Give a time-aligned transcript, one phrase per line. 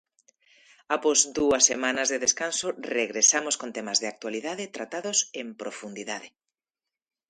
[0.95, 2.67] Após dúas semanas de descanso,
[2.97, 6.29] regresamos con temas de actualidade tratados en profundidade.